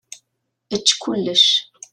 [0.75, 1.45] Ečč kullec.